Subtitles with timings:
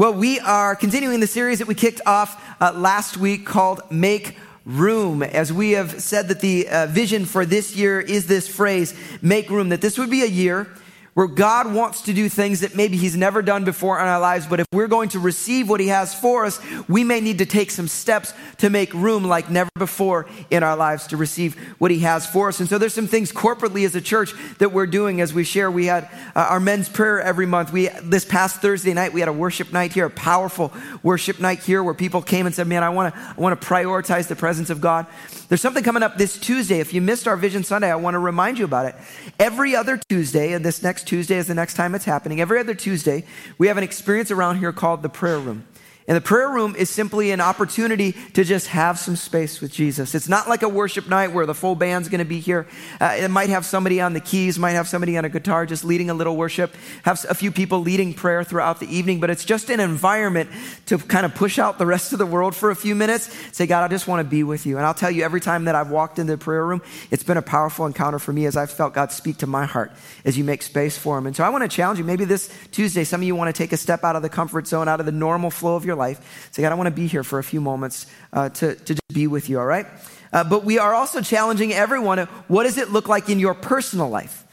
[0.00, 4.34] Well, we are continuing the series that we kicked off uh, last week called Make
[4.64, 5.22] Room.
[5.22, 9.50] As we have said that the uh, vision for this year is this phrase, make
[9.50, 10.68] room, that this would be a year
[11.20, 14.46] where God wants to do things that maybe He's never done before in our lives,
[14.46, 16.58] but if we're going to receive what He has for us,
[16.88, 20.78] we may need to take some steps to make room like never before in our
[20.78, 22.58] lives to receive what He has for us.
[22.58, 25.70] And so there's some things corporately as a church that we're doing as we share.
[25.70, 27.70] We had uh, our men's prayer every month.
[27.70, 31.58] We, this past Thursday night, we had a worship night here, a powerful worship night
[31.58, 34.36] here where people came and said, man, I want to, I want to prioritize the
[34.36, 35.06] presence of God.
[35.50, 36.78] There's something coming up this Tuesday.
[36.78, 38.94] If you missed our Vision Sunday, I want to remind you about it.
[39.36, 42.72] Every other Tuesday, and this next Tuesday is the next time it's happening, every other
[42.72, 43.24] Tuesday,
[43.58, 45.64] we have an experience around here called the prayer room.
[46.10, 50.12] And the prayer room is simply an opportunity to just have some space with Jesus.
[50.16, 52.66] It's not like a worship night where the full band's going to be here.
[53.00, 55.84] Uh, it might have somebody on the keys, might have somebody on a guitar just
[55.84, 59.44] leading a little worship, have a few people leading prayer throughout the evening, but it's
[59.44, 60.50] just an environment
[60.86, 63.32] to kind of push out the rest of the world for a few minutes.
[63.52, 64.78] Say, God, I just want to be with you.
[64.78, 66.82] And I'll tell you, every time that I've walked into the prayer room,
[67.12, 69.92] it's been a powerful encounter for me as I've felt God speak to my heart
[70.24, 71.28] as you make space for Him.
[71.28, 72.04] And so I want to challenge you.
[72.04, 74.66] Maybe this Tuesday, some of you want to take a step out of the comfort
[74.66, 75.99] zone, out of the normal flow of your life.
[76.50, 79.08] Say, God, I want to be here for a few moments uh, to, to just
[79.08, 79.86] be with you, all right?
[80.32, 84.08] Uh, but we are also challenging everyone what does it look like in your personal
[84.08, 84.44] life?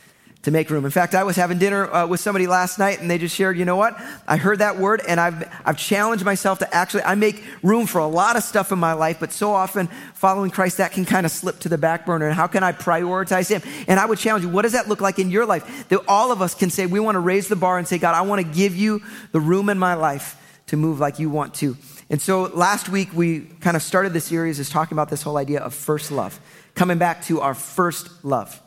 [0.47, 0.85] to make room.
[0.85, 3.57] In fact, I was having dinner uh, with somebody last night and they just shared,
[3.57, 3.99] you know what?
[4.25, 7.99] I heard that word and I've, I've challenged myself to actually, I make room for
[7.99, 11.25] a lot of stuff in my life, but so often following Christ, that can kind
[11.25, 12.27] of slip to the back burner.
[12.27, 13.61] And how can I prioritize Him?
[13.89, 15.89] And I would challenge you, what does that look like in your life?
[15.89, 18.15] That all of us can say, we want to raise the bar and say, God,
[18.15, 19.01] I want to give you
[19.33, 20.36] the room in my life
[20.67, 21.75] to move like you want to.
[22.09, 25.37] And so last week we kind of started the series is talking about this whole
[25.37, 26.39] idea of first love,
[26.75, 28.61] coming back to our first love.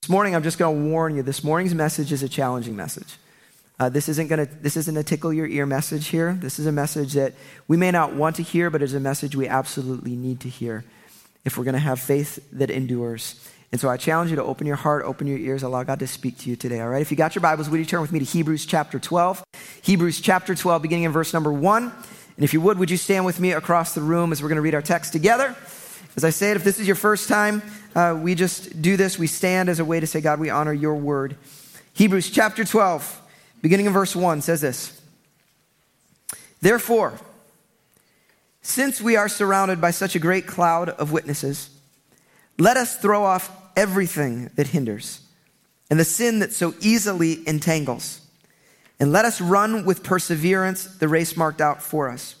[0.00, 1.22] This morning I'm just going to warn you.
[1.22, 3.16] This morning's message is a challenging message.
[3.78, 6.34] Uh, this isn't going to this isn't a tickle your ear message here.
[6.34, 7.34] This is a message that
[7.66, 10.84] we may not want to hear, but it's a message we absolutely need to hear
[11.44, 13.44] if we're going to have faith that endures.
[13.72, 16.06] And so I challenge you to open your heart, open your ears, allow God to
[16.06, 17.00] speak to you today, all right?
[17.00, 19.42] If you got your Bibles, would you turn with me to Hebrews chapter 12?
[19.80, 21.84] Hebrews chapter 12, beginning in verse number 1.
[21.84, 24.56] And if you would, would you stand with me across the room as we're going
[24.56, 25.56] to read our text together?
[26.16, 27.62] As I said, if this is your first time,
[27.94, 29.18] uh, we just do this.
[29.18, 31.38] We stand as a way to say, God, we honor your word.
[31.94, 33.22] Hebrews chapter 12,
[33.62, 35.00] beginning in verse 1, says this
[36.60, 37.14] Therefore,
[38.60, 41.70] since we are surrounded by such a great cloud of witnesses,
[42.58, 45.20] let us throw off everything that hinders
[45.90, 48.22] and the sin that so easily entangles.
[48.98, 52.36] And let us run with perseverance the race marked out for us,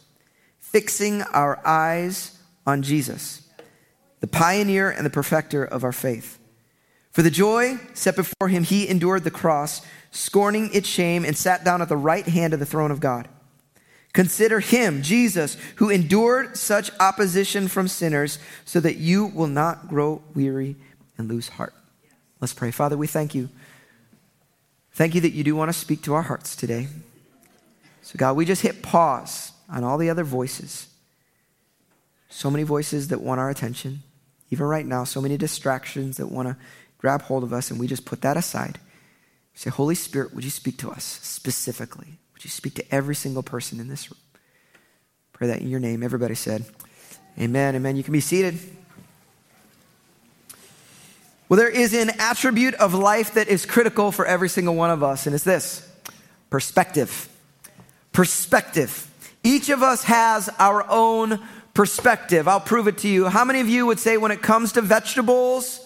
[0.58, 3.46] fixing our eyes on Jesus,
[4.20, 6.38] the pioneer and the perfecter of our faith.
[7.10, 9.82] For the joy set before him, he endured the cross,
[10.12, 13.28] scorning its shame, and sat down at the right hand of the throne of God.
[14.14, 20.22] Consider him, Jesus, who endured such opposition from sinners, so that you will not grow
[20.34, 20.76] weary
[21.22, 21.72] and lose heart.
[22.40, 22.70] Let's pray.
[22.70, 23.48] Father, we thank you.
[24.92, 26.88] Thank you that you do want to speak to our hearts today.
[28.02, 30.88] So, God, we just hit pause on all the other voices.
[32.28, 34.02] So many voices that want our attention.
[34.50, 36.56] Even right now, so many distractions that want to
[36.98, 38.78] grab hold of us, and we just put that aside.
[39.54, 42.18] Say, Holy Spirit, would you speak to us specifically?
[42.34, 44.20] Would you speak to every single person in this room?
[45.32, 46.02] Pray that in your name.
[46.02, 46.64] Everybody said,
[47.38, 47.76] Amen.
[47.76, 47.96] Amen.
[47.96, 48.58] You can be seated.
[51.52, 55.02] Well, there is an attribute of life that is critical for every single one of
[55.02, 55.86] us, and it's this
[56.48, 57.28] perspective.
[58.10, 59.06] Perspective.
[59.44, 62.48] Each of us has our own perspective.
[62.48, 63.26] I'll prove it to you.
[63.26, 65.78] How many of you would say when it comes to vegetables,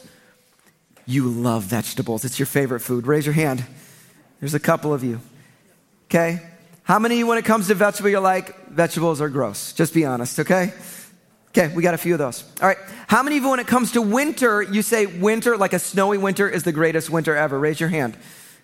[1.04, 2.24] you love vegetables?
[2.24, 3.08] It's your favorite food.
[3.08, 3.66] Raise your hand.
[4.38, 5.20] There's a couple of you.
[6.04, 6.42] Okay?
[6.84, 9.72] How many when it comes to vegetables, you're like, vegetables are gross?
[9.72, 10.72] Just be honest, okay?
[11.48, 12.44] Okay, we got a few of those.
[12.60, 12.78] All right.
[13.06, 16.18] How many of you, when it comes to winter, you say winter, like a snowy
[16.18, 17.58] winter, is the greatest winter ever?
[17.58, 18.16] Raise your hand.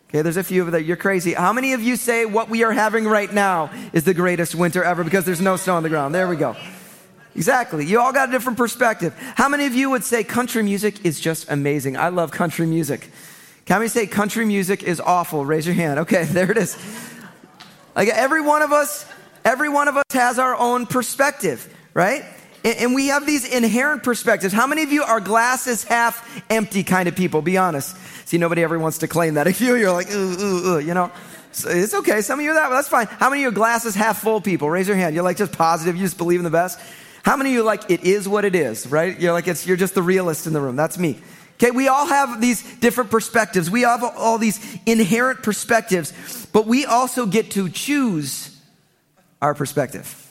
[0.08, 0.82] Okay, there's a few of that.
[0.82, 1.32] You're crazy.
[1.32, 4.84] How many of you say what we are having right now is the greatest winter
[4.84, 6.14] ever because there's no snow on the ground?
[6.14, 6.54] There we go.
[7.34, 7.86] Exactly.
[7.86, 9.14] You all got a different perspective.
[9.36, 11.96] How many of you would say country music is just amazing?
[11.96, 13.10] I love country music.
[13.64, 15.46] Can we say country music is awful?
[15.46, 16.00] Raise your hand.
[16.00, 16.76] Okay, there it is.
[17.96, 19.06] Like every one of us,
[19.46, 22.24] every one of us has our own perspective, right?
[22.64, 24.54] And we have these inherent perspectives.
[24.54, 27.42] How many of you are glasses half empty kind of people?
[27.42, 27.96] Be honest.
[28.26, 29.46] See, nobody ever wants to claim that.
[29.46, 31.10] If you, you're like, ooh, ooh, ooh, you know.
[31.50, 32.20] So it's okay.
[32.22, 32.70] Some of you are that.
[32.70, 33.06] That's fine.
[33.06, 34.70] How many of you are glasses half full people?
[34.70, 35.14] Raise your hand.
[35.14, 35.96] You're like just positive.
[35.96, 36.78] You just believe in the best.
[37.24, 39.18] How many of you like it is what it is, right?
[39.20, 40.76] You're like, it's, you're just the realist in the room.
[40.76, 41.18] That's me.
[41.54, 43.70] Okay, we all have these different perspectives.
[43.70, 46.12] We have all these inherent perspectives,
[46.52, 48.56] but we also get to choose
[49.40, 50.21] our perspective.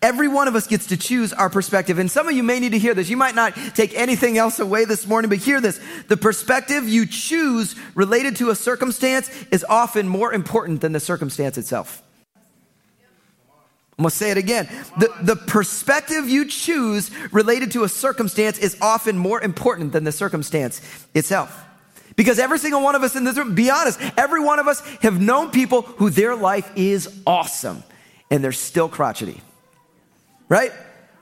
[0.00, 1.98] Every one of us gets to choose our perspective.
[1.98, 3.08] And some of you may need to hear this.
[3.08, 5.80] You might not take anything else away this morning, but hear this.
[6.06, 11.58] The perspective you choose related to a circumstance is often more important than the circumstance
[11.58, 12.02] itself.
[13.98, 14.68] I'm gonna say it again.
[14.98, 20.12] The, the perspective you choose related to a circumstance is often more important than the
[20.12, 20.80] circumstance
[21.14, 21.64] itself.
[22.14, 24.80] Because every single one of us in this room, be honest, every one of us
[25.02, 27.82] have known people who their life is awesome
[28.30, 29.40] and they're still crotchety
[30.48, 30.72] right?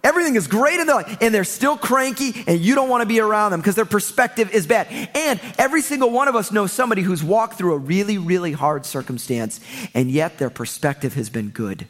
[0.04, 3.08] Everything is great in their life, and they're still cranky, and you don't want to
[3.08, 4.86] be around them because their perspective is bad.
[5.16, 8.86] And every single one of us knows somebody who's walked through a really, really hard
[8.86, 9.58] circumstance,
[9.94, 11.88] and yet their perspective has been good.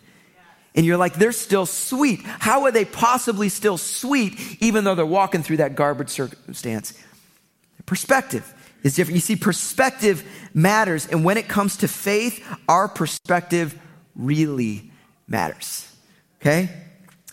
[0.75, 2.21] And you're like, they're still sweet.
[2.23, 6.93] How are they possibly still sweet even though they're walking through that garbage circumstance?
[7.87, 8.53] Perspective
[8.83, 9.17] is different.
[9.17, 11.07] You see, perspective matters.
[11.07, 13.79] And when it comes to faith, our perspective
[14.15, 14.91] really
[15.29, 15.91] matters.
[16.41, 16.69] Okay?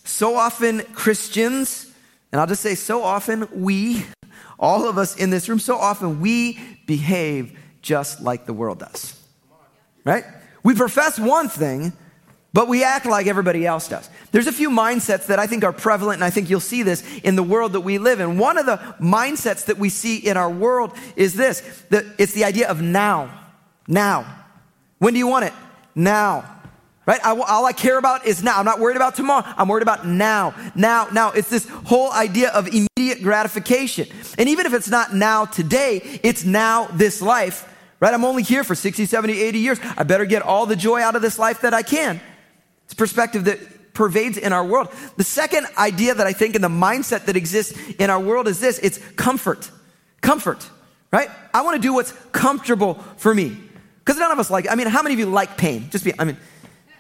[0.03, 1.91] So often, Christians,
[2.31, 4.05] and I'll just say so often, we,
[4.59, 9.19] all of us in this room, so often we behave just like the world does.
[10.03, 10.25] Right?
[10.63, 11.94] We profess one thing,
[12.53, 14.09] but we act like everybody else does.
[14.31, 17.03] There's a few mindsets that I think are prevalent, and I think you'll see this
[17.23, 18.38] in the world that we live in.
[18.38, 22.44] One of the mindsets that we see in our world is this that it's the
[22.44, 23.47] idea of now.
[23.88, 24.45] Now.
[25.00, 25.53] When do you want it?
[25.95, 26.52] Now.
[27.05, 27.19] Right?
[27.23, 28.59] I, all I care about is now.
[28.59, 29.44] I'm not worried about tomorrow.
[29.57, 30.53] I'm worried about now.
[30.73, 31.31] Now, now.
[31.31, 34.07] It's this whole idea of immediate gratification.
[34.38, 37.69] And even if it's not now today, it's now this life.
[38.00, 38.13] Right?
[38.13, 39.79] I'm only here for 60, 70, 80 years.
[39.97, 42.21] I better get all the joy out of this life that I can.
[42.85, 44.89] It's perspective that pervades in our world.
[45.17, 48.59] The second idea that I think in the mindset that exists in our world is
[48.59, 49.69] this it's comfort.
[50.21, 50.69] Comfort.
[51.11, 51.29] Right?
[51.53, 53.57] I want to do what's comfortable for me.
[54.00, 55.89] Because none of us like, I mean, how many of you like pain?
[55.89, 56.38] Just be, I mean,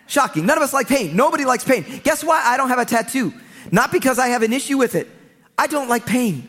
[0.07, 0.45] Shocking.
[0.45, 1.15] None of us like pain.
[1.15, 1.85] Nobody likes pain.
[2.03, 3.33] Guess why I don't have a tattoo?
[3.71, 5.09] Not because I have an issue with it.
[5.57, 6.47] I don't like pain.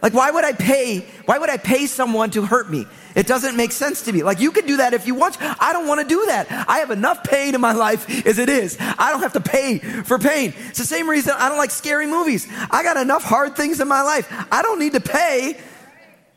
[0.00, 1.00] Like, why would I pay?
[1.24, 2.86] Why would I pay someone to hurt me?
[3.16, 4.22] It doesn't make sense to me.
[4.22, 5.36] Like, you can do that if you want.
[5.40, 6.46] I don't want to do that.
[6.68, 8.76] I have enough pain in my life as it is.
[8.80, 10.54] I don't have to pay for pain.
[10.68, 12.46] It's the same reason I don't like scary movies.
[12.70, 14.32] I got enough hard things in my life.
[14.52, 15.58] I don't need to pay.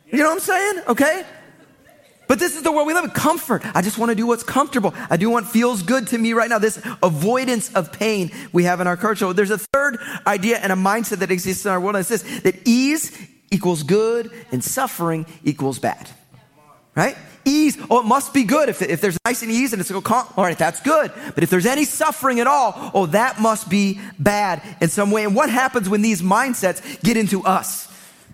[0.08, 0.84] You know what I'm saying?
[0.88, 1.24] Okay?
[2.32, 3.62] But this is the world we live in comfort.
[3.76, 4.94] I just want to do what's comfortable.
[5.10, 6.60] I do what feels good to me right now.
[6.60, 9.34] This avoidance of pain we have in our culture.
[9.34, 11.98] There's a third idea and a mindset that exists in our world.
[11.98, 13.12] And it's this that ease
[13.50, 16.10] equals good and suffering equals bad.
[16.96, 17.18] Right?
[17.44, 18.70] Ease, oh, it must be good.
[18.70, 20.02] If, if there's nice and ease and it's all
[20.38, 21.12] right, that's good.
[21.36, 25.26] But if there's any suffering at all, oh, that must be bad in some way.
[25.26, 27.91] And what happens when these mindsets get into us?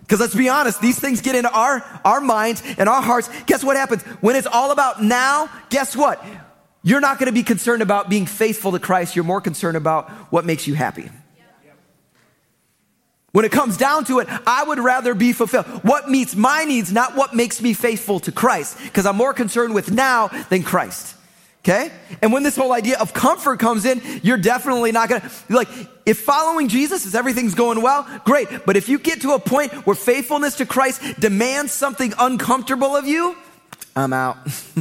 [0.08, 3.28] Because let's be honest, these things get into our, our minds and our hearts.
[3.44, 4.02] Guess what happens?
[4.22, 6.24] When it's all about now, guess what?
[6.82, 9.14] You're not going to be concerned about being faithful to Christ.
[9.14, 11.10] You're more concerned about what makes you happy.
[13.32, 15.66] When it comes down to it, I would rather be fulfilled.
[15.84, 19.74] What meets my needs, not what makes me faithful to Christ, because I'm more concerned
[19.74, 21.17] with now than Christ.
[21.64, 21.90] Okay?
[22.22, 25.68] And when this whole idea of comfort comes in, you're definitely not gonna, like,
[26.06, 28.48] if following Jesus is everything's going well, great.
[28.64, 33.06] But if you get to a point where faithfulness to Christ demands something uncomfortable of
[33.06, 33.36] you,
[33.94, 34.38] I'm out.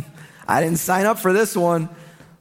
[0.48, 1.90] I didn't sign up for this one.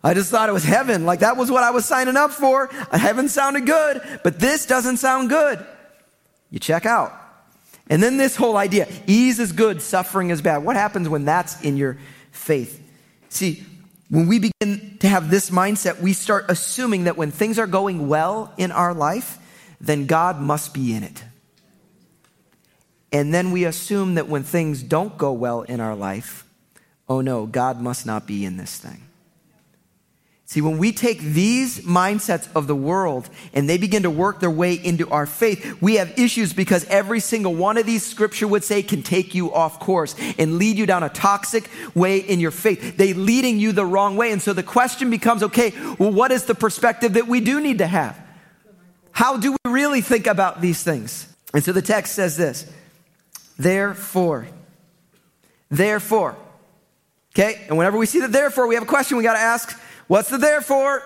[0.04, 1.04] I just thought it was heaven.
[1.04, 2.72] Like that was what I was signing up for.
[2.72, 5.64] Uh, heaven sounded good, but this doesn't sound good.
[6.50, 7.12] You check out.
[7.88, 10.58] And then this whole idea ease is good, suffering is bad.
[10.58, 11.98] What happens when that's in your
[12.30, 12.80] faith?
[13.30, 13.64] See,
[14.08, 18.08] when we begin to have this mindset, we start assuming that when things are going
[18.08, 19.38] well in our life,
[19.80, 21.24] then God must be in it.
[23.12, 26.44] And then we assume that when things don't go well in our life,
[27.08, 29.05] oh no, God must not be in this thing.
[30.48, 34.50] See, when we take these mindsets of the world and they begin to work their
[34.50, 38.62] way into our faith, we have issues because every single one of these scripture would
[38.62, 42.52] say can take you off course and lead you down a toxic way in your
[42.52, 42.96] faith.
[42.96, 44.30] They leading you the wrong way.
[44.30, 47.78] And so the question becomes, okay, well, what is the perspective that we do need
[47.78, 48.16] to have?
[49.10, 51.26] How do we really think about these things?
[51.54, 52.70] And so the text says this,
[53.58, 54.46] therefore,
[55.72, 56.36] therefore,
[57.34, 57.64] okay?
[57.66, 59.76] And whenever we see the therefore, we have a question we got to ask
[60.08, 61.02] What's the therefore?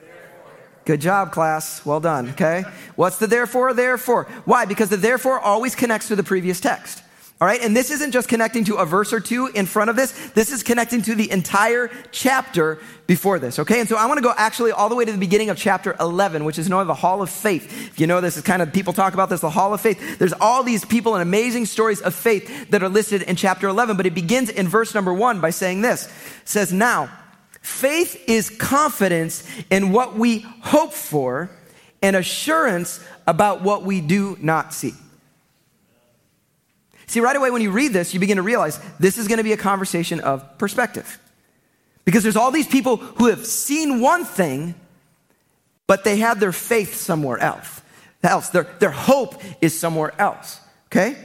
[0.00, 0.52] Therefore.
[0.84, 1.84] Good job, class.
[1.86, 2.30] Well done.
[2.30, 2.64] Okay.
[2.96, 3.72] What's the therefore?
[3.72, 4.24] Therefore.
[4.44, 4.66] Why?
[4.66, 7.02] Because the therefore always connects to the previous text.
[7.40, 7.60] All right.
[7.60, 10.12] And this isn't just connecting to a verse or two in front of this.
[10.30, 12.78] This is connecting to the entire chapter
[13.08, 13.58] before this.
[13.58, 13.80] Okay.
[13.80, 15.96] And so I want to go actually all the way to the beginning of chapter
[15.98, 17.88] 11, which is known as the Hall of Faith.
[17.88, 20.18] If you know this is kind of people talk about this, the Hall of Faith.
[20.18, 23.96] There's all these people and amazing stories of faith that are listed in chapter 11,
[23.96, 26.06] but it begins in verse number one by saying this.
[26.06, 27.10] It says, now
[27.62, 31.50] Faith is confidence in what we hope for
[32.02, 34.92] and assurance about what we do not see.
[37.06, 39.44] See, right away when you read this, you begin to realize this is going to
[39.44, 41.18] be a conversation of perspective.
[42.04, 44.74] Because there's all these people who have seen one thing,
[45.86, 47.80] but they have their faith somewhere else.
[48.24, 48.48] else.
[48.48, 50.60] Their, their hope is somewhere else.
[50.86, 51.16] Okay?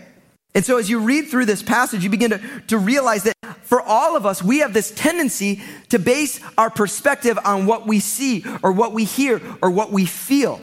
[0.58, 3.80] And so as you read through this passage, you begin to, to realize that for
[3.80, 8.44] all of us, we have this tendency to base our perspective on what we see
[8.64, 10.60] or what we hear or what we feel.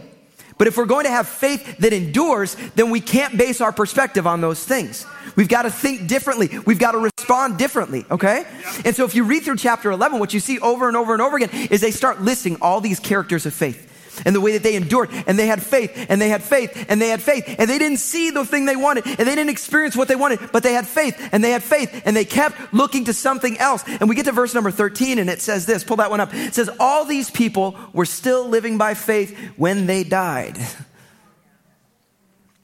[0.59, 4.27] But if we're going to have faith that endures, then we can't base our perspective
[4.27, 5.07] on those things.
[5.37, 6.51] We've got to think differently.
[6.67, 8.47] We've got to respond differently, okay?
[8.85, 11.23] And so if you read through chapter 11, what you see over and over and
[11.23, 13.94] over again is they start listing all these characters of faith
[14.25, 17.00] and the way that they endured and they had faith and they had faith and
[17.00, 19.97] they had faith and they didn't see the thing they wanted and they didn't experience
[19.97, 23.04] what they wanted, but they had faith and they had faith and they kept looking
[23.04, 23.85] to something else.
[23.87, 26.33] And we get to verse number 13 and it says this, pull that one up.
[26.33, 30.59] It says, all these people were still living by faith when they died.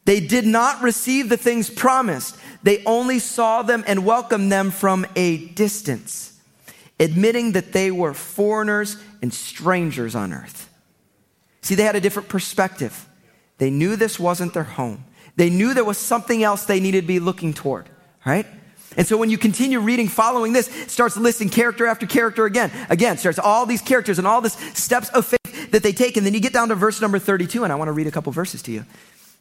[0.04, 2.36] They did not receive the things promised.
[2.62, 6.38] They only saw them and welcomed them from a distance,
[6.98, 10.69] admitting that they were foreigners and strangers on earth.
[11.62, 13.08] See, they had a different perspective.
[13.58, 15.04] They knew this wasn't their home.
[15.36, 17.88] They knew there was something else they needed to be looking toward,
[18.24, 18.46] right?
[18.96, 22.72] And so when you continue reading following this, starts listing character after character again.
[22.90, 26.16] Again, starts all these characters and all these steps of faith that they take.
[26.16, 28.10] And then you get down to verse number 32, and I want to read a
[28.10, 28.80] couple verses to you.
[28.80, 28.86] It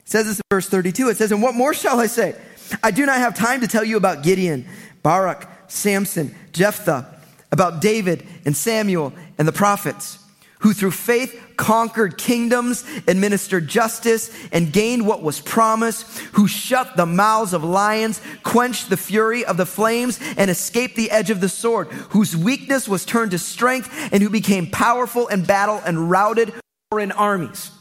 [0.06, 1.10] says this in verse 32.
[1.10, 2.36] It says, And what more shall I say?
[2.84, 4.68] I do not have time to tell you about Gideon,
[5.02, 7.20] Barak, Samson, Jephthah,
[7.52, 10.20] about David and Samuel and the prophets,
[10.60, 17.06] who through faith conquered kingdoms, administered justice, and gained what was promised, who shut the
[17.06, 21.50] mouths of lions, quenched the fury of the flames, and escaped the edge of the
[21.50, 26.54] sword, whose weakness was turned to strength, and who became powerful in battle and routed
[26.90, 27.72] foreign armies.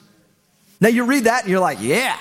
[0.81, 2.19] Now you read that and you're like, yeah,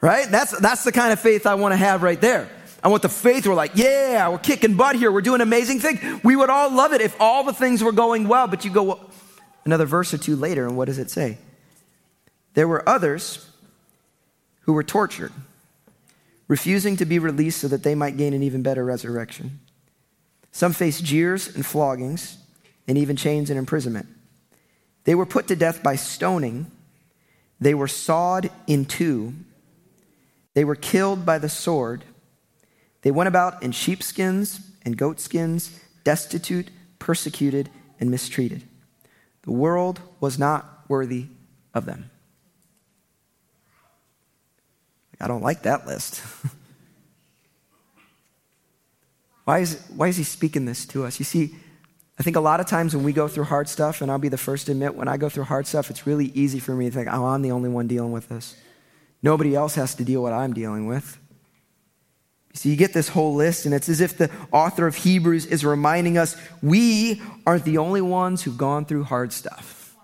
[0.00, 0.30] right?
[0.30, 2.48] That's, that's the kind of faith I want to have right there.
[2.82, 3.44] I want the faith.
[3.44, 5.10] We're like, yeah, we're kicking butt here.
[5.10, 6.22] We're doing amazing things.
[6.22, 8.46] We would all love it if all the things were going well.
[8.46, 9.10] But you go well,
[9.66, 11.38] another verse or two later, and what does it say?
[12.54, 13.50] There were others
[14.62, 15.32] who were tortured,
[16.48, 19.60] refusing to be released so that they might gain an even better resurrection.
[20.52, 22.38] Some faced jeers and floggings,
[22.88, 24.06] and even chains and imprisonment.
[25.04, 26.70] They were put to death by stoning.
[27.60, 29.34] They were sawed in two.
[30.54, 32.04] They were killed by the sword.
[33.02, 37.68] They went about in sheepskins and goatskins, destitute, persecuted,
[38.00, 38.62] and mistreated.
[39.46, 41.26] The world was not worthy
[41.72, 42.10] of them.
[45.18, 46.16] I don't like that list.
[49.44, 51.18] why, is, why is he speaking this to us?
[51.18, 51.54] You see,
[52.18, 54.28] I think a lot of times when we go through hard stuff, and I'll be
[54.28, 56.86] the first to admit, when I go through hard stuff, it's really easy for me
[56.86, 58.56] to think, oh, I'm the only one dealing with this.
[59.22, 61.18] Nobody else has to deal with what I'm dealing with.
[62.56, 65.62] So you get this whole list, and it's as if the author of Hebrews is
[65.64, 69.94] reminding us we aren't the only ones who've gone through hard stuff.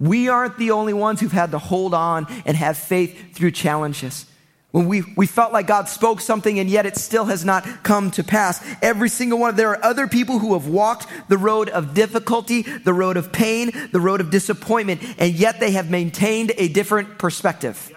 [0.00, 4.24] We aren't the only ones who've had to hold on and have faith through challenges.
[4.70, 8.10] When we, we felt like God spoke something and yet it still has not come
[8.12, 8.64] to pass.
[8.80, 9.56] Every single one.
[9.56, 13.72] There are other people who have walked the road of difficulty, the road of pain,
[13.92, 17.92] the road of disappointment, and yet they have maintained a different perspective.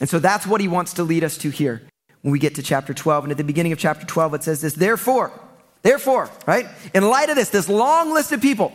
[0.00, 1.82] And so that's what he wants to lead us to here
[2.22, 3.24] when we get to chapter 12.
[3.24, 5.32] And at the beginning of chapter 12, it says this Therefore,
[5.82, 6.66] therefore, right?
[6.94, 8.72] In light of this, this long list of people,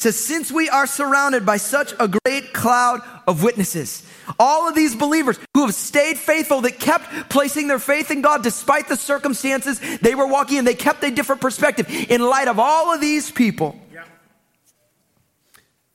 [0.00, 4.06] says, Since we are surrounded by such a great cloud of witnesses,
[4.38, 8.42] all of these believers who have stayed faithful, that kept placing their faith in God
[8.42, 11.88] despite the circumstances they were walking in, they kept a different perspective.
[12.10, 14.04] In light of all of these people, yeah.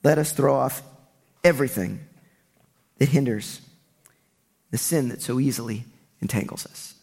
[0.02, 0.82] let us throw off
[1.42, 2.00] everything
[2.98, 3.60] that hinders
[4.70, 5.84] the sin that so easily
[6.20, 6.94] entangles us.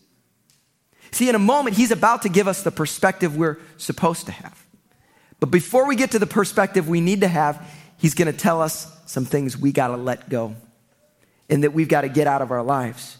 [1.11, 4.65] See, in a moment, he's about to give us the perspective we're supposed to have.
[5.39, 8.61] But before we get to the perspective we need to have, he's going to tell
[8.61, 10.55] us some things we got to let go
[11.49, 13.17] and that we've got to get out of our lives.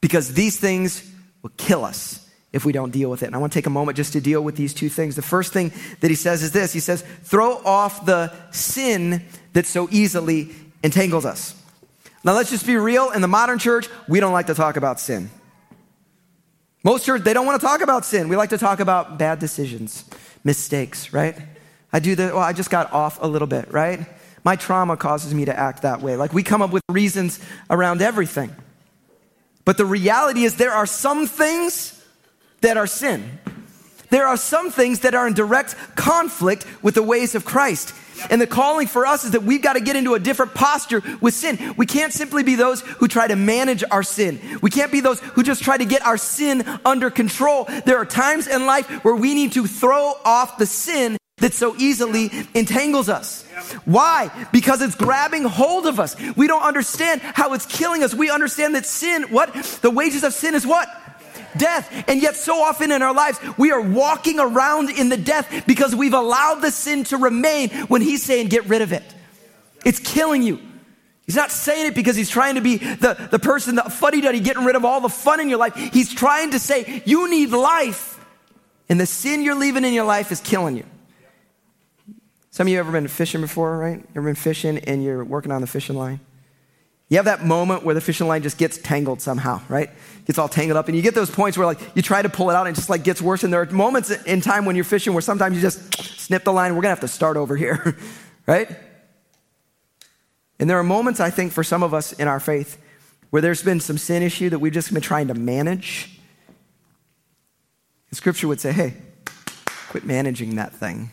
[0.00, 1.10] Because these things
[1.42, 3.26] will kill us if we don't deal with it.
[3.26, 5.16] And I want to take a moment just to deal with these two things.
[5.16, 9.66] The first thing that he says is this He says, throw off the sin that
[9.66, 10.50] so easily
[10.82, 11.54] entangles us.
[12.26, 13.12] Now, let's just be real.
[13.12, 15.30] In the modern church, we don't like to talk about sin.
[16.82, 18.28] Most church, they don't want to talk about sin.
[18.28, 20.04] We like to talk about bad decisions,
[20.42, 21.36] mistakes, right?
[21.92, 24.06] I do the, well, I just got off a little bit, right?
[24.42, 26.16] My trauma causes me to act that way.
[26.16, 27.38] Like we come up with reasons
[27.70, 28.54] around everything.
[29.64, 32.04] But the reality is, there are some things
[32.60, 33.38] that are sin.
[34.10, 37.94] There are some things that are in direct conflict with the ways of Christ.
[38.30, 41.02] And the calling for us is that we've got to get into a different posture
[41.20, 41.74] with sin.
[41.76, 44.40] We can't simply be those who try to manage our sin.
[44.62, 47.68] We can't be those who just try to get our sin under control.
[47.84, 51.76] There are times in life where we need to throw off the sin that so
[51.76, 53.44] easily entangles us.
[53.84, 54.30] Why?
[54.52, 56.16] Because it's grabbing hold of us.
[56.34, 58.14] We don't understand how it's killing us.
[58.14, 59.52] We understand that sin, what?
[59.82, 60.88] The wages of sin is what?
[61.58, 62.04] Death.
[62.08, 65.94] And yet, so often in our lives, we are walking around in the death because
[65.94, 69.04] we've allowed the sin to remain when He's saying, get rid of it.
[69.84, 70.60] It's killing you.
[71.26, 74.38] He's not saying it because he's trying to be the, the person, the fuddy duddy,
[74.38, 75.74] getting rid of all the fun in your life.
[75.74, 78.24] He's trying to say, you need life.
[78.88, 80.84] And the sin you're leaving in your life is killing you.
[82.50, 84.04] Some of you ever been fishing before, right?
[84.14, 86.20] Ever been fishing and you're working on the fishing line?
[87.08, 89.90] You have that moment where the fishing line just gets tangled somehow, right?
[90.26, 90.88] Gets all tangled up.
[90.88, 92.78] And you get those points where like you try to pull it out and it
[92.78, 93.44] just like gets worse.
[93.44, 96.52] And there are moments in time when you're fishing where sometimes you just snip the
[96.52, 96.74] line.
[96.74, 97.96] We're to have to start over here,
[98.46, 98.76] right?
[100.58, 102.82] And there are moments, I think, for some of us in our faith
[103.30, 106.18] where there's been some sin issue that we've just been trying to manage.
[108.10, 108.94] And scripture would say, hey,
[109.90, 111.10] quit managing that thing.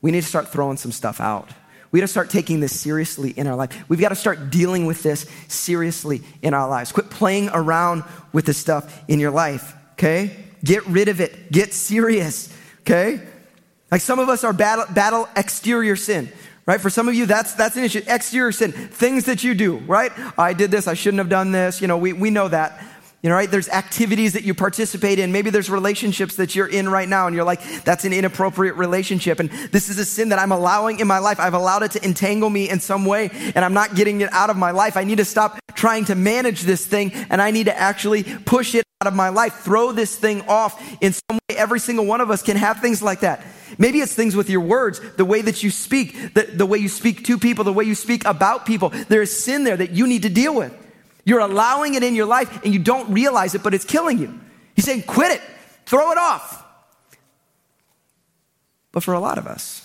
[0.00, 1.50] We need to start throwing some stuff out.
[1.94, 3.88] We got to start taking this seriously in our life.
[3.88, 6.90] We've got to start dealing with this seriously in our lives.
[6.90, 10.36] Quit playing around with this stuff in your life, okay?
[10.64, 11.52] Get rid of it.
[11.52, 13.20] Get serious, okay?
[13.92, 16.32] Like some of us are battle, battle exterior sin
[16.66, 16.80] right?
[16.80, 18.00] For some of you, that's, that's an issue.
[18.06, 20.10] Exterior sin, things that you do, right?
[20.38, 21.82] I did this, I shouldn't have done this.
[21.82, 22.82] You know, we, we know that.
[23.24, 23.50] You know, right?
[23.50, 25.32] There's activities that you participate in.
[25.32, 29.40] Maybe there's relationships that you're in right now and you're like, that's an inappropriate relationship.
[29.40, 31.40] And this is a sin that I'm allowing in my life.
[31.40, 34.50] I've allowed it to entangle me in some way and I'm not getting it out
[34.50, 34.98] of my life.
[34.98, 38.74] I need to stop trying to manage this thing and I need to actually push
[38.74, 41.56] it out of my life, throw this thing off in some way.
[41.56, 43.42] Every single one of us can have things like that.
[43.78, 46.90] Maybe it's things with your words, the way that you speak, the, the way you
[46.90, 48.90] speak to people, the way you speak about people.
[48.90, 50.83] There is sin there that you need to deal with.
[51.24, 54.38] You're allowing it in your life and you don't realize it, but it's killing you.
[54.74, 55.40] He's saying, quit it,
[55.86, 56.62] throw it off.
[58.92, 59.80] But for a lot of us,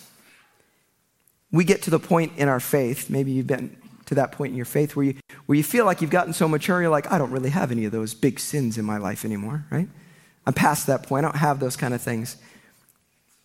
[1.52, 3.76] we get to the point in our faith, maybe you've been
[4.06, 6.48] to that point in your faith where you, where you feel like you've gotten so
[6.48, 9.24] mature, you're like, I don't really have any of those big sins in my life
[9.24, 9.88] anymore, right?
[10.46, 11.26] I'm past that point.
[11.26, 12.38] I don't have those kind of things.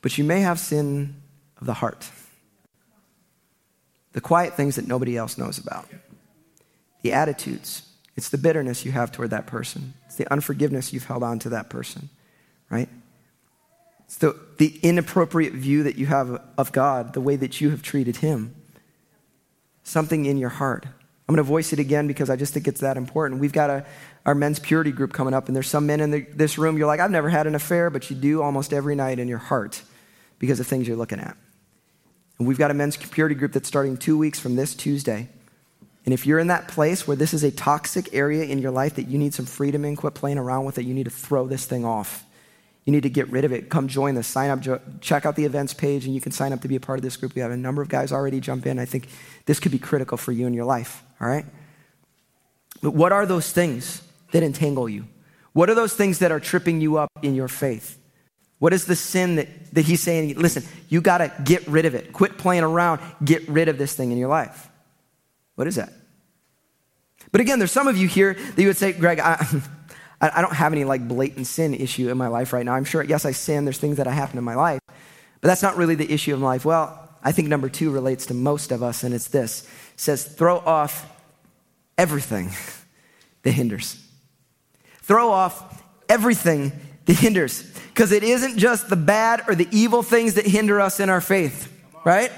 [0.03, 1.17] But you may have sin
[1.61, 2.11] of the heart,
[4.13, 5.87] the quiet things that nobody else knows about
[7.05, 7.84] the attitudes.
[8.17, 9.95] It's the bitterness you have toward that person.
[10.07, 12.09] It's the unforgiveness you've held on to that person,
[12.71, 12.89] right?
[14.05, 17.83] It's the, the inappropriate view that you have of God, the way that you have
[17.83, 18.55] treated Him.
[19.83, 20.87] Something in your heart.
[20.87, 23.41] I'm going to voice it again because I just think it's that important.
[23.41, 23.87] We've got a,
[24.27, 26.87] our men's purity group coming up, and there's some men in the, this room, you're
[26.87, 29.83] like, I've never had an affair, but you do almost every night in your heart
[30.39, 31.37] because of things you're looking at.
[32.39, 35.29] And we've got a men's purity group that's starting two weeks from this Tuesday.
[36.05, 38.97] And if you're in that place where this is a toxic area in your life
[38.97, 41.47] that you need some freedom in, quit playing around with it, you need to throw
[41.47, 42.25] this thing off.
[42.85, 43.71] You need to get rid of it.
[43.71, 44.27] Come join us.
[44.27, 45.01] Sign up.
[45.01, 47.03] check out the events page, and you can sign up to be a part of
[47.03, 47.35] this group.
[47.35, 48.79] We have a number of guys already jump in.
[48.79, 49.09] I think
[49.47, 51.03] this could be critical for you in your life.
[51.21, 51.47] All right?
[52.83, 55.07] But what are those things that entangle you?
[55.55, 57.99] What are those things that are tripping you up in your faith?
[58.59, 60.35] What is the sin that, that he's saying?
[60.37, 62.13] Listen, you got to get rid of it.
[62.13, 63.01] Quit playing around.
[63.25, 64.69] Get rid of this thing in your life.
[65.55, 65.93] What is that?
[67.33, 69.61] But again, there's some of you here that you would say, Greg, I,
[70.21, 72.75] I don't have any like blatant sin issue in my life right now.
[72.75, 73.65] I'm sure, yes, I sin.
[73.65, 76.47] There's things that happen in my life, but that's not really the issue of my
[76.47, 76.65] life.
[76.65, 80.25] Well, I think number two relates to most of us, and it's this: it says,
[80.25, 81.11] throw off
[81.99, 82.51] everything
[83.43, 84.01] that hinders.
[85.03, 86.73] Throw off everything
[87.07, 91.01] that hinders, because it isn't just the bad or the evil things that hinder us
[91.01, 91.71] in our faith,
[92.05, 92.33] right?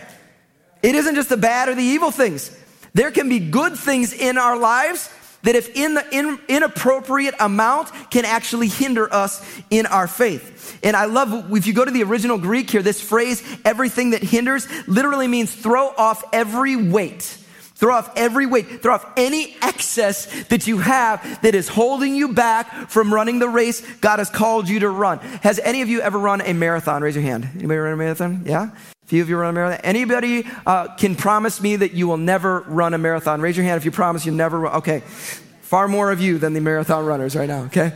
[0.82, 2.50] It isn't just the bad or the evil things.
[2.96, 5.10] There can be good things in our lives
[5.42, 10.78] that, if in the in, inappropriate amount, can actually hinder us in our faith.
[10.82, 14.22] And I love, if you go to the original Greek here, this phrase, everything that
[14.22, 17.36] hinders, literally means throw off every weight.
[17.76, 22.32] Throw off every weight, throw off any excess that you have that is holding you
[22.32, 25.18] back from running the race God has called you to run.
[25.42, 27.02] Has any of you ever run a marathon?
[27.02, 27.44] Raise your hand.
[27.54, 28.42] Anybody run a marathon?
[28.46, 28.70] Yeah?
[28.70, 29.80] A few of you run a marathon.
[29.84, 33.42] Anybody uh, can promise me that you will never run a marathon?
[33.42, 34.76] Raise your hand if you promise you'll never run.
[34.76, 35.00] Okay.
[35.60, 37.92] Far more of you than the marathon runners right now, okay?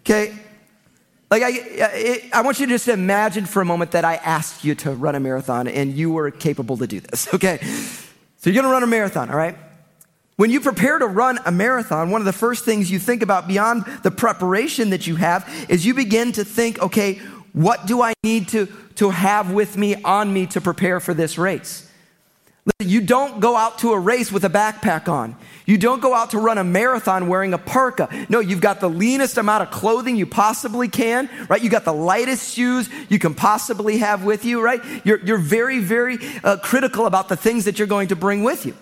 [0.00, 0.34] Okay.
[1.30, 4.74] Like, I, I want you to just imagine for a moment that I asked you
[4.76, 7.58] to run a marathon and you were capable to do this, okay?
[8.46, 9.58] So you're gonna run a marathon, all right?
[10.36, 13.48] When you prepare to run a marathon, one of the first things you think about
[13.48, 17.14] beyond the preparation that you have is you begin to think, okay,
[17.52, 21.38] What do I need to, to have with me on me to prepare for this
[21.38, 21.90] race?
[22.80, 25.36] You don't go out to a race with a backpack on.
[25.66, 28.08] You don't go out to run a marathon wearing a parka.
[28.28, 31.62] No, you've got the leanest amount of clothing you possibly can, right?
[31.62, 34.80] You got the lightest shoes you can possibly have with you, right?
[35.04, 38.66] You're, you're very, very uh, critical about the things that you're going to bring with
[38.66, 38.76] you.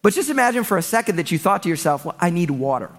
[0.00, 2.90] But just imagine for a second that you thought to yourself, well, I need water.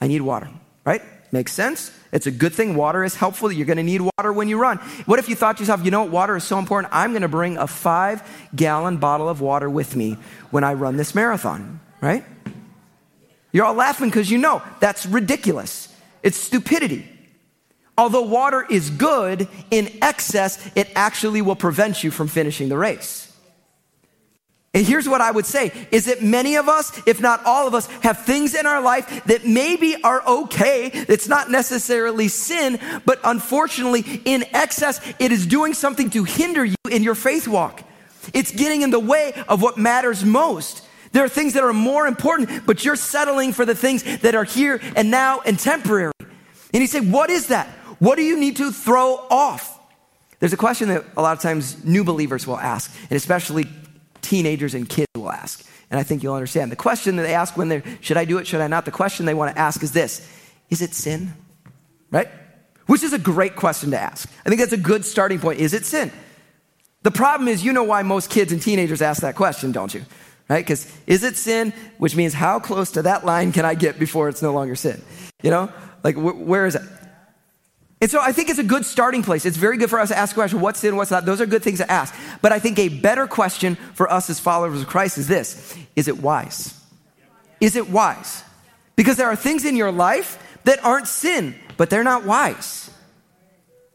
[0.00, 0.50] I need water,
[0.84, 1.02] right?
[1.30, 1.92] Makes sense?
[2.12, 2.76] It's a good thing.
[2.76, 3.50] Water is helpful.
[3.50, 4.76] You're going to need water when you run.
[5.06, 6.92] What if you thought to yourself, you know what, water is so important?
[6.94, 8.22] I'm going to bring a five
[8.54, 10.18] gallon bottle of water with me
[10.50, 12.24] when I run this marathon, right?
[13.50, 15.88] You're all laughing because you know that's ridiculous.
[16.22, 17.08] It's stupidity.
[17.96, 23.21] Although water is good, in excess, it actually will prevent you from finishing the race.
[24.74, 27.74] And here's what I would say is that many of us, if not all of
[27.74, 30.86] us, have things in our life that maybe are okay.
[30.86, 36.76] It's not necessarily sin, but unfortunately, in excess, it is doing something to hinder you
[36.90, 37.82] in your faith walk.
[38.32, 40.86] It's getting in the way of what matters most.
[41.12, 44.44] There are things that are more important, but you're settling for the things that are
[44.44, 46.12] here and now and temporary.
[46.72, 47.68] And you say, What is that?
[47.98, 49.78] What do you need to throw off?
[50.38, 53.68] There's a question that a lot of times new believers will ask, and especially
[54.32, 55.62] teenagers and kids will ask.
[55.90, 56.72] And I think you'll understand.
[56.72, 58.86] The question that they ask when they're, should I do it, should I not?
[58.86, 60.26] The question they want to ask is this
[60.70, 61.34] Is it sin?
[62.10, 62.28] Right?
[62.86, 64.26] Which is a great question to ask.
[64.46, 65.60] I think that's a good starting point.
[65.60, 66.10] Is it sin?
[67.02, 70.02] The problem is, you know why most kids and teenagers ask that question, don't you?
[70.48, 70.64] Right?
[70.64, 71.74] Because is it sin?
[71.98, 75.02] Which means how close to that line can I get before it's no longer sin?
[75.42, 75.70] You know?
[76.02, 76.82] Like, wh- where is it?
[78.02, 79.46] And so I think it's a good starting place.
[79.46, 81.24] It's very good for us to ask a question, what's sin, what's not?
[81.24, 82.12] Those are good things to ask.
[82.42, 86.08] But I think a better question for us as followers of Christ is this Is
[86.08, 86.78] it wise?
[87.60, 88.42] Is it wise?
[88.96, 92.90] Because there are things in your life that aren't sin, but they're not wise.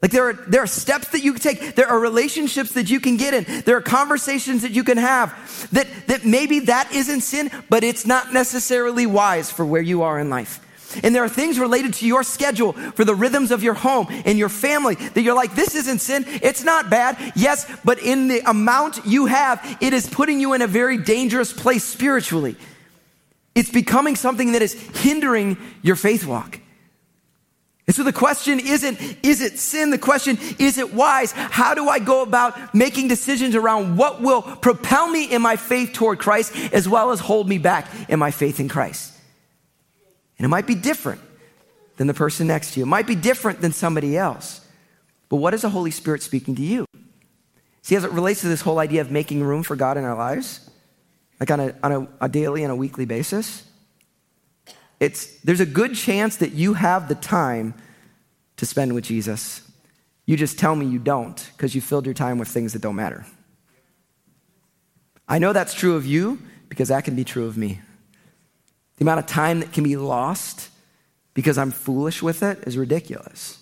[0.02, 1.76] Like there are, there are steps that you can take.
[1.76, 3.64] There are relationships that you can get in.
[3.64, 8.06] There are conversations that you can have that, that maybe that isn't sin, but it's
[8.06, 10.62] not necessarily wise for where you are in life.
[11.04, 14.38] And there are things related to your schedule for the rhythms of your home and
[14.38, 16.26] your family that you're like, this isn't sin.
[16.28, 17.34] It's not bad.
[17.36, 21.54] Yes, but in the amount you have, it is putting you in a very dangerous
[21.54, 22.56] place spiritually.
[23.56, 26.60] It's becoming something that is hindering your faith walk.
[27.88, 29.92] And so the question isn't, is it sin?
[29.92, 31.32] The question, is it wise?
[31.32, 35.94] How do I go about making decisions around what will propel me in my faith
[35.94, 39.17] toward Christ as well as hold me back in my faith in Christ?
[40.38, 41.22] And it might be different
[41.98, 42.86] than the person next to you.
[42.86, 44.62] It might be different than somebody else.
[45.30, 46.86] But what is the Holy Spirit speaking to you?
[47.82, 50.16] See, as it relates to this whole idea of making room for God in our
[50.16, 50.70] lives,
[51.40, 53.64] like on a, on a, a daily and a weekly basis,
[55.00, 57.74] it's, there's a good chance that you have the time
[58.58, 59.62] to spend with Jesus.
[60.26, 62.96] You just tell me you don't because you filled your time with things that don't
[62.96, 63.26] matter.
[65.28, 67.82] I know that's true of you because that can be true of me.
[68.98, 70.70] The amount of time that can be lost
[71.34, 73.60] because I'm foolish with it is ridiculous.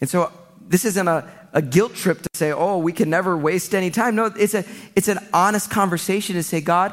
[0.00, 0.32] And so
[0.66, 4.14] this isn't a, a guilt trip to say, oh, we can never waste any time.
[4.14, 4.64] No, it's, a,
[4.96, 6.92] it's an honest conversation to say, God,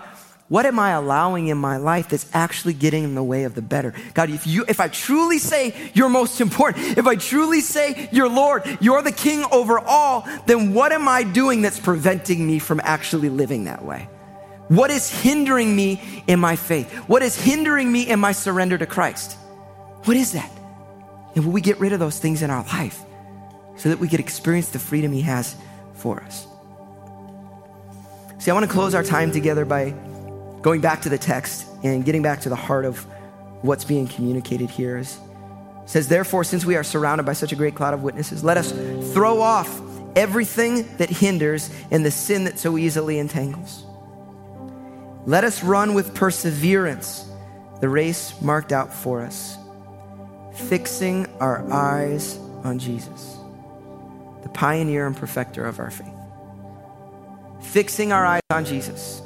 [0.51, 3.61] what am I allowing in my life that's actually getting in the way of the
[3.61, 3.93] better?
[4.13, 8.27] God, if you if I truly say you're most important, if I truly say you're
[8.27, 12.81] Lord, you're the king over all, then what am I doing that's preventing me from
[12.83, 14.09] actually living that way?
[14.71, 16.89] What is hindering me in my faith?
[17.09, 19.33] What is hindering me in my surrender to Christ?
[20.05, 20.49] What is that?
[21.35, 23.03] And will we get rid of those things in our life
[23.75, 25.57] so that we could experience the freedom He has
[25.95, 26.47] for us?
[28.39, 29.93] See, I want to close our time together by
[30.61, 33.05] going back to the text and getting back to the heart of
[33.63, 34.99] what's being communicated here.
[34.99, 35.19] It
[35.85, 38.71] says, Therefore, since we are surrounded by such a great cloud of witnesses, let us
[39.11, 39.81] throw off
[40.15, 43.83] everything that hinders and the sin that so easily entangles.
[45.25, 47.25] Let us run with perseverance
[47.79, 49.57] the race marked out for us,
[50.53, 53.37] fixing our eyes on Jesus,
[54.43, 56.07] the pioneer and perfecter of our faith.
[57.61, 59.21] Fixing our eyes on Jesus,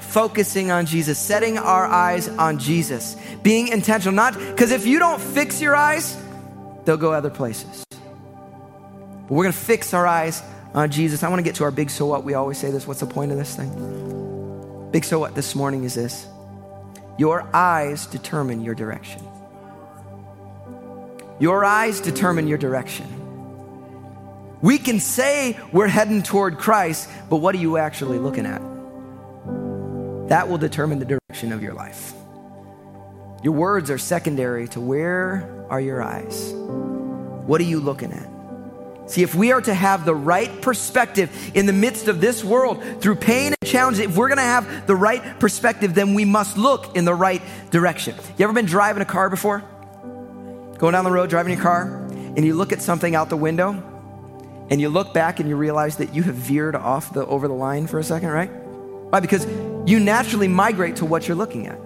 [0.00, 4.14] focusing on Jesus, setting our eyes on Jesus, being intentional.
[4.14, 6.20] Not because if you don't fix your eyes,
[6.84, 7.84] they'll go other places.
[7.90, 10.42] But we're going to fix our eyes
[10.74, 11.22] on Jesus.
[11.22, 12.24] I want to get to our big so what.
[12.24, 12.86] We always say this.
[12.86, 14.13] What's the point of this thing?
[14.94, 16.24] Big so what this morning is this
[17.18, 19.20] your eyes determine your direction.
[21.40, 23.08] Your eyes determine your direction.
[24.62, 28.62] We can say we're heading toward Christ, but what are you actually looking at?
[30.28, 32.12] That will determine the direction of your life.
[33.42, 36.52] Your words are secondary to where are your eyes?
[36.54, 38.33] What are you looking at?
[39.06, 42.82] See, if we are to have the right perspective in the midst of this world
[43.00, 46.56] through pain and challenge, if we're going to have the right perspective, then we must
[46.56, 48.14] look in the right direction.
[48.38, 49.62] You ever been driving a car before?
[50.78, 53.72] Going down the road, driving your car, and you look at something out the window,
[54.70, 57.54] and you look back and you realize that you have veered off the over the
[57.54, 58.50] line for a second, right?
[58.50, 59.20] Why?
[59.20, 59.46] Because
[59.86, 61.78] you naturally migrate to what you're looking at.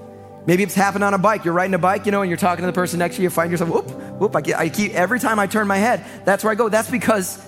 [0.46, 1.44] Maybe it's happened on a bike.
[1.44, 3.26] You're riding a bike, you know, and you're talking to the person next to you.
[3.26, 4.34] You find yourself, whoop, whoop.
[4.36, 6.68] I, I keep every time I turn my head, that's where I go.
[6.68, 7.44] That's because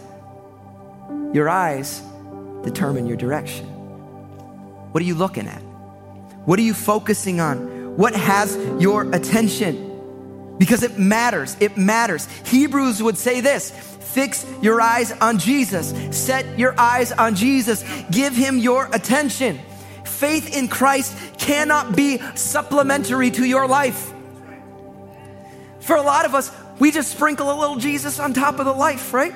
[1.33, 2.03] your eyes
[2.63, 3.67] determine your direction.
[3.67, 5.61] What are you looking at?
[6.45, 7.97] What are you focusing on?
[7.97, 10.57] What has your attention?
[10.59, 11.57] Because it matters.
[11.61, 12.27] It matters.
[12.47, 18.35] Hebrews would say this fix your eyes on Jesus, set your eyes on Jesus, give
[18.35, 19.61] him your attention
[20.21, 24.13] faith in Christ cannot be supplementary to your life.
[25.91, 28.73] For a lot of us, we just sprinkle a little Jesus on top of the
[28.73, 29.35] life, right?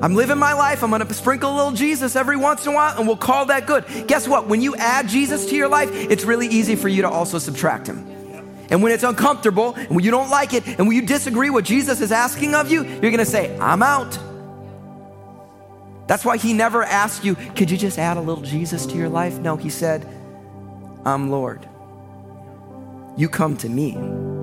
[0.00, 0.84] I'm living my life.
[0.84, 3.46] I'm going to sprinkle a little Jesus every once in a while, and we'll call
[3.46, 3.84] that good.
[4.06, 4.46] Guess what?
[4.46, 7.88] When you add Jesus to your life, it's really easy for you to also subtract
[7.88, 8.06] him.
[8.70, 11.64] And when it's uncomfortable, and when you don't like it, and when you disagree what
[11.64, 14.16] Jesus is asking of you, you're going to say, I'm out.
[16.06, 19.08] That's why he never asked you, could you just add a little Jesus to your
[19.08, 19.40] life?
[19.40, 20.06] No, he said,
[21.04, 21.68] I'm Lord.
[23.16, 24.37] You come to me.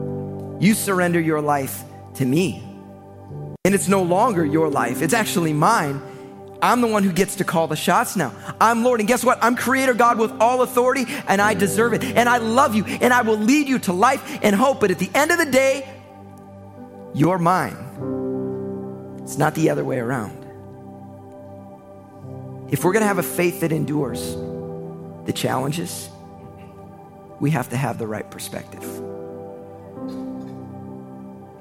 [0.59, 1.83] You surrender your life
[2.15, 2.63] to me.
[3.63, 6.01] And it's no longer your life, it's actually mine.
[6.61, 8.33] I'm the one who gets to call the shots now.
[8.59, 8.99] I'm Lord.
[8.99, 9.37] And guess what?
[9.41, 12.03] I'm Creator God with all authority, and I deserve it.
[12.03, 14.79] And I love you, and I will lead you to life and hope.
[14.79, 15.87] But at the end of the day,
[17.13, 17.77] you're mine.
[19.21, 20.43] It's not the other way around.
[22.71, 24.35] If we're going to have a faith that endures
[25.25, 26.09] the challenges,
[27.39, 28.83] we have to have the right perspective.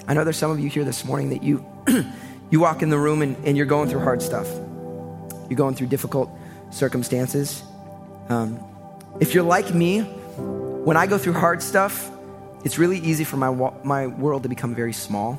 [0.06, 1.64] I know there's some of you here this morning that you
[2.50, 4.48] you walk in the room and, and, you're going through hard stuff.
[5.48, 6.30] You're going through difficult
[6.70, 7.62] circumstances.
[8.28, 8.62] Um,
[9.20, 12.10] if you're like me, when I go through hard stuff,
[12.64, 13.50] it's really easy for my
[13.82, 15.38] my world to become very small,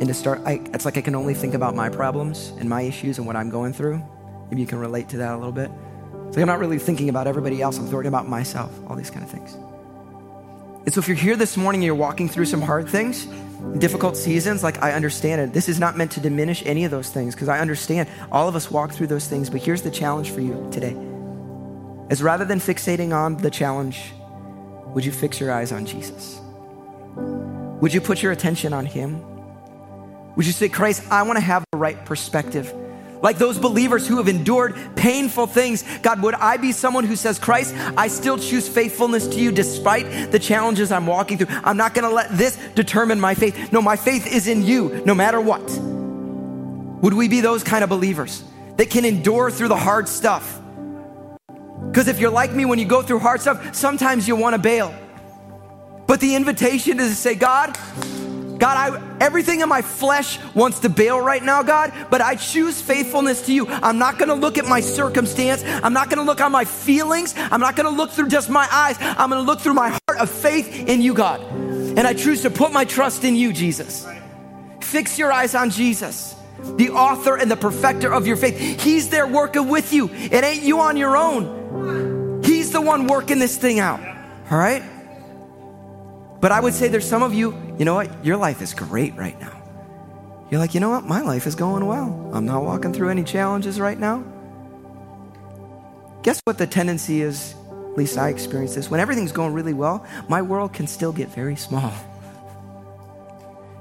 [0.00, 0.42] and to start.
[0.44, 3.36] I, it's like I can only think about my problems and my issues and what
[3.36, 4.02] I'm going through.
[4.50, 5.70] Maybe you can relate to that a little bit.
[6.28, 9.10] It's like I'm not really thinking about everybody else, I'm thinking about myself, all these
[9.10, 9.54] kind of things.
[10.84, 13.26] And so if you're here this morning and you're walking through some hard things,
[13.78, 15.52] difficult seasons, like I understand it.
[15.52, 18.56] This is not meant to diminish any of those things because I understand all of
[18.56, 19.50] us walk through those things.
[19.50, 20.96] But here's the challenge for you today.
[22.10, 24.12] Is rather than fixating on the challenge,
[24.88, 26.40] would you fix your eyes on Jesus?
[27.80, 29.22] Would you put your attention on Him?
[30.36, 32.72] Would you say, Christ, I want to have the right perspective
[33.22, 35.84] like those believers who have endured painful things.
[36.02, 40.30] God, would I be someone who says, Christ, I still choose faithfulness to you despite
[40.32, 41.54] the challenges I'm walking through?
[41.64, 43.72] I'm not going to let this determine my faith.
[43.72, 45.62] No, my faith is in you no matter what.
[47.02, 48.42] Would we be those kind of believers
[48.76, 50.60] that can endure through the hard stuff?
[51.88, 54.58] Because if you're like me, when you go through hard stuff, sometimes you want to
[54.58, 54.94] bail.
[56.06, 57.76] But the invitation is to say, God,
[58.58, 62.80] God, I, everything in my flesh wants to bail right now, God, but I choose
[62.80, 63.66] faithfulness to you.
[63.68, 65.62] I'm not going to look at my circumstance.
[65.64, 67.34] I'm not going to look on my feelings.
[67.36, 68.96] I'm not going to look through just my eyes.
[69.00, 71.40] I'm going to look through my heart of faith in you, God.
[71.42, 74.06] And I choose to put my trust in you, Jesus.
[74.80, 76.34] Fix your eyes on Jesus,
[76.76, 78.80] the author and the perfecter of your faith.
[78.80, 80.08] He's there working with you.
[80.10, 82.42] It ain't you on your own.
[82.44, 84.00] He's the one working this thing out.
[84.50, 84.82] All right?
[86.46, 88.24] But I would say there's some of you, you know what?
[88.24, 90.46] Your life is great right now.
[90.48, 91.04] You're like, you know what?
[91.04, 92.30] My life is going well.
[92.32, 94.22] I'm not walking through any challenges right now.
[96.22, 97.56] Guess what the tendency is?
[97.90, 98.88] At least I experience this.
[98.88, 101.92] When everything's going really well, my world can still get very small.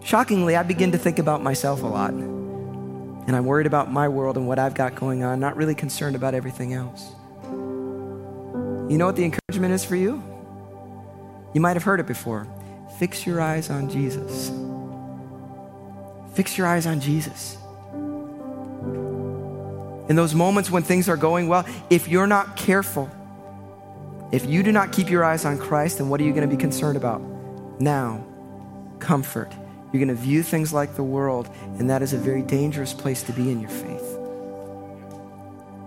[0.04, 2.14] Shockingly, I begin to think about myself a lot.
[2.14, 6.16] And I'm worried about my world and what I've got going on, not really concerned
[6.16, 7.12] about everything else.
[8.90, 10.24] You know what the encouragement is for you?
[11.56, 12.46] You might have heard it before.
[13.00, 14.52] Fix your eyes on Jesus.
[16.36, 17.58] Fix your eyes on Jesus.
[20.10, 23.10] In those moments when things are going well, if you're not careful,
[24.34, 26.54] if you do not keep your eyes on Christ, then what are you going to
[26.54, 27.22] be concerned about?
[27.80, 28.26] Now,
[29.00, 29.50] comfort.
[29.94, 33.24] You're going to view things like the world, and that is a very dangerous place
[33.24, 34.18] to be in your faith.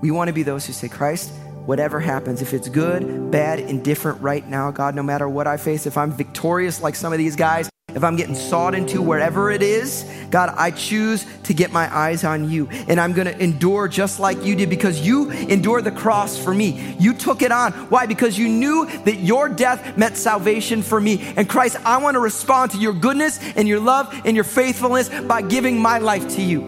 [0.01, 1.31] We want to be those who say, Christ,
[1.69, 5.85] whatever happens, if it's good, bad, indifferent right now, God, no matter what I face,
[5.85, 9.63] if I'm victorious like some of these guys, if I'm getting sawed into wherever it
[9.63, 12.69] is, God, I choose to get my eyes on you.
[12.71, 16.55] And I'm going to endure just like you did because you endured the cross for
[16.55, 16.97] me.
[16.99, 17.73] You took it on.
[17.91, 18.07] Why?
[18.07, 21.35] Because you knew that your death meant salvation for me.
[21.37, 25.11] And Christ, I want to respond to your goodness and your love and your faithfulness
[25.11, 26.61] by giving my life to you.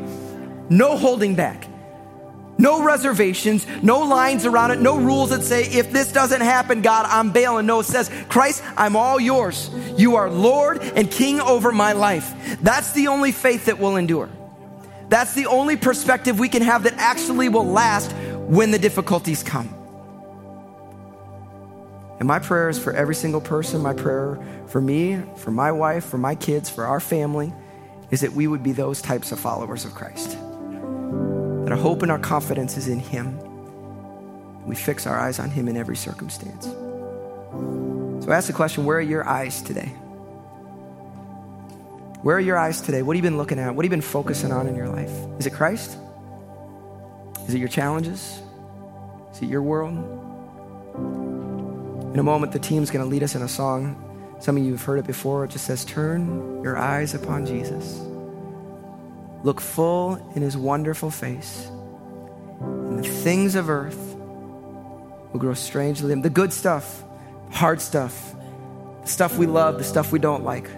[0.68, 1.69] No holding back.
[2.60, 7.06] No reservations, no lines around it, no rules that say, if this doesn't happen, God,
[7.08, 7.64] I'm bailing.
[7.64, 9.70] No, it says, Christ, I'm all yours.
[9.96, 12.58] You are Lord and King over my life.
[12.60, 14.28] That's the only faith that will endure.
[15.08, 19.74] That's the only perspective we can have that actually will last when the difficulties come.
[22.18, 26.04] And my prayer is for every single person, my prayer for me, for my wife,
[26.04, 27.54] for my kids, for our family,
[28.10, 30.36] is that we would be those types of followers of Christ
[31.64, 33.38] that our hope and our confidence is in Him.
[34.66, 36.64] We fix our eyes on Him in every circumstance.
[36.64, 39.92] So I ask the question where are your eyes today?
[42.22, 43.02] Where are your eyes today?
[43.02, 43.74] What have you been looking at?
[43.74, 45.10] What have you been focusing on in your life?
[45.38, 45.96] Is it Christ?
[47.48, 48.42] Is it your challenges?
[49.32, 49.96] Is it your world?
[52.12, 53.96] In a moment, the team's going to lead us in a song.
[54.40, 55.44] Some of you have heard it before.
[55.44, 58.00] It just says, Turn your eyes upon Jesus.
[59.42, 61.66] Look full in his wonderful face,
[62.60, 63.96] and the things of earth
[65.32, 66.20] will grow strangely dim.
[66.20, 67.02] The good stuff,
[67.50, 68.34] hard stuff,
[69.02, 70.68] the stuff we love, the stuff we don't like,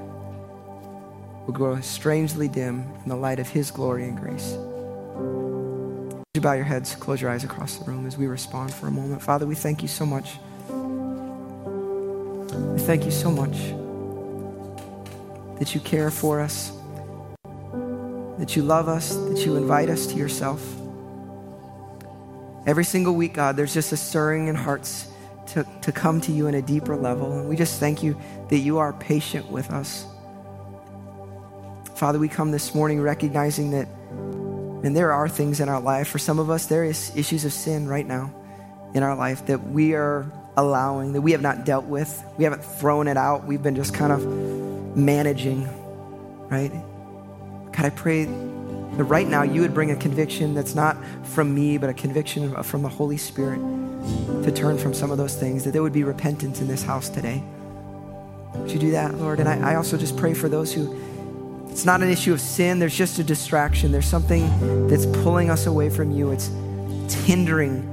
[1.44, 4.56] will grow strangely dim in the light of his glory and grace.
[6.34, 8.92] You bow your heads, close your eyes across the room as we respond for a
[8.92, 9.22] moment?
[9.22, 10.38] Father, we thank you so much.
[12.74, 13.74] We thank you so much
[15.58, 16.72] that you care for us
[18.42, 20.60] that you love us, that you invite us to yourself.
[22.66, 25.08] Every single week, God, there's just a stirring in hearts
[25.50, 27.38] to, to come to you in a deeper level.
[27.38, 30.04] And we just thank you that you are patient with us.
[31.94, 33.86] Father, we come this morning recognizing that,
[34.84, 36.08] and there are things in our life.
[36.08, 38.34] For some of us, there is issues of sin right now
[38.92, 40.26] in our life that we are
[40.56, 42.20] allowing, that we have not dealt with.
[42.38, 43.46] We haven't thrown it out.
[43.46, 45.68] We've been just kind of managing,
[46.48, 46.72] right?
[47.72, 51.78] God, I pray that right now you would bring a conviction that's not from me,
[51.78, 53.58] but a conviction from the Holy Spirit
[54.44, 57.08] to turn from some of those things, that there would be repentance in this house
[57.08, 57.42] today.
[58.54, 59.40] Would you do that, Lord?
[59.40, 60.98] And I, I also just pray for those who
[61.70, 63.92] it's not an issue of sin, there's just a distraction.
[63.92, 66.50] There's something that's pulling us away from you, it's,
[67.04, 67.88] it's hindering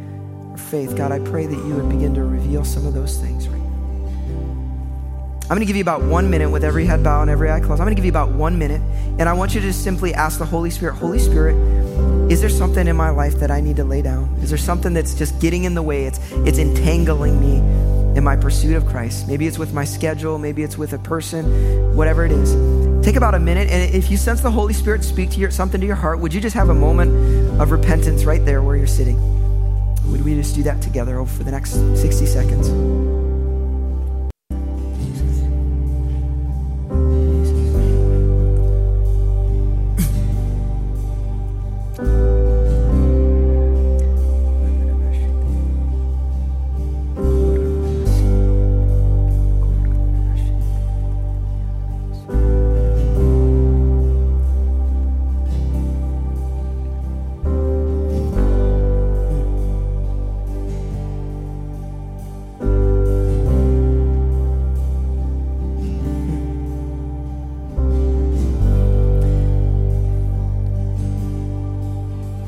[0.52, 0.98] our faith.
[0.98, 3.69] God, I pray that you would begin to reveal some of those things right
[5.50, 7.60] I'm going to give you about one minute with every head bowed and every eye
[7.60, 7.82] closed.
[7.82, 8.82] I'm going to give you about one minute,
[9.18, 11.56] and I want you to just simply ask the Holy Spirit, Holy Spirit,
[12.32, 14.32] is there something in my life that I need to lay down?
[14.44, 16.06] Is there something that's just getting in the way?
[16.06, 17.58] It's, it's entangling me
[18.16, 19.28] in my pursuit of Christ.
[19.28, 23.04] Maybe it's with my schedule, maybe it's with a person, whatever it is.
[23.04, 25.82] Take about a minute, and if you sense the Holy Spirit speak to your, something
[25.82, 28.86] to your heart, would you just have a moment of repentance right there where you're
[28.86, 29.18] sitting?
[30.12, 33.29] Would we just do that together over for the next 60 seconds?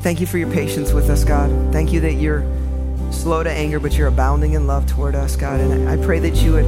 [0.02, 1.72] Thank you for your patience with us, God.
[1.72, 2.42] Thank you that you're
[3.12, 5.60] slow to anger, but you're abounding in love toward us, God.
[5.60, 6.64] And I pray that you would,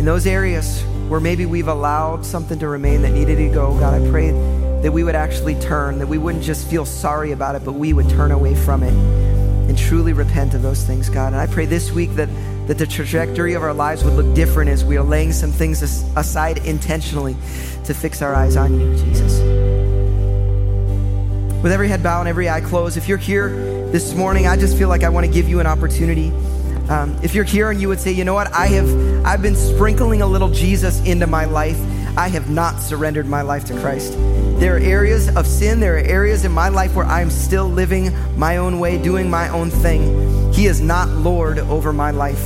[0.00, 4.02] in those areas where maybe we've allowed something to remain that needed to go, God,
[4.02, 4.32] I pray
[4.82, 7.92] that we would actually turn, that we wouldn't just feel sorry about it, but we
[7.92, 8.92] would turn away from it
[9.68, 11.34] and truly repent of those things, God.
[11.34, 12.28] And I pray this week that,
[12.66, 15.82] that the trajectory of our lives would look different as we are laying some things
[16.16, 17.36] aside intentionally
[17.84, 19.27] to fix our eyes on you, Jesus
[21.62, 23.48] with every head bowed and every eye closed, if you're here
[23.90, 26.32] this morning, I just feel like I want to give you an opportunity.
[26.88, 29.56] Um, if you're here and you would say, you know what, I have I've been
[29.56, 31.78] sprinkling a little Jesus into my life.
[32.16, 34.12] I have not surrendered my life to Christ.
[34.58, 38.12] There are areas of sin, there are areas in my life where I'm still living
[38.38, 40.52] my own way, doing my own thing.
[40.52, 42.42] He is not Lord over my life.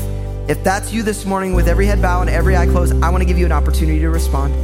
[0.49, 3.23] If that's you this morning with every head bowed and every eye closed, I want
[3.23, 4.55] to give you an opportunity to respond.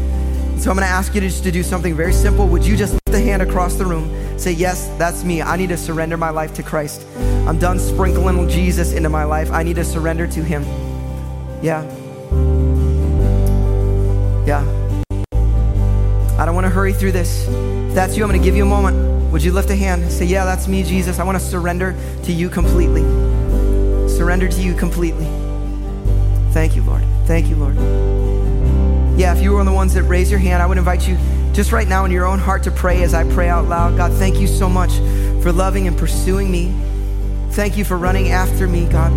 [0.61, 2.49] So I'm going to ask you to just to do something very simple.
[2.49, 4.28] Would you just lift a hand across the room?
[4.39, 5.43] Say, Yes, that's me.
[5.43, 7.05] I need to surrender my life to Christ.
[7.47, 9.51] I'm done sprinkling Jesus into my life.
[9.51, 10.63] I need to surrender to Him.
[11.61, 11.83] Yeah.
[14.47, 14.63] Yeah.
[16.39, 17.49] I don't want to hurry through this.
[17.49, 19.33] If that's you, I'm going to give you a moment.
[19.33, 20.11] Would you lift a hand?
[20.11, 21.19] Say, Yeah, that's me, Jesus.
[21.19, 23.03] I want to surrender to you completely.
[24.09, 25.27] Surrender to you completely.
[26.53, 27.03] Thank you, Lord.
[27.27, 27.77] Thank you, Lord.
[29.19, 31.09] Yeah, if you were one of the ones that raised your hand, I would invite
[31.09, 31.17] you
[31.59, 33.97] just right now in your own heart to pray as I pray out loud.
[33.97, 34.93] God, thank you so much
[35.43, 36.73] for loving and pursuing me.
[37.51, 39.11] Thank you for running after me, God.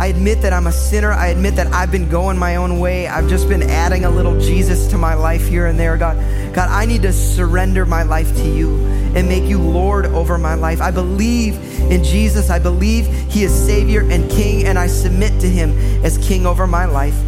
[0.00, 1.10] I admit that I'm a sinner.
[1.10, 3.08] I admit that I've been going my own way.
[3.08, 6.16] I've just been adding a little Jesus to my life here and there, God.
[6.54, 8.76] God, I need to surrender my life to you
[9.16, 10.80] and make you Lord over my life.
[10.80, 11.56] I believe
[11.90, 12.50] in Jesus.
[12.50, 16.68] I believe he is Savior and King, and I submit to him as King over
[16.68, 17.20] my life.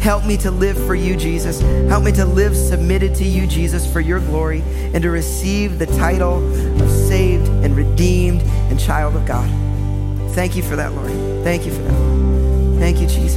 [0.00, 1.60] Help me to live for you, Jesus.
[1.88, 4.62] Help me to live submitted to you, Jesus, for your glory,
[4.94, 6.38] and to receive the title
[6.82, 8.40] of saved and redeemed
[8.70, 9.48] and child of God.
[10.34, 11.10] Thank you for that, Lord.
[11.44, 12.78] Thank you for that.
[12.80, 13.30] Thank you, Jesus.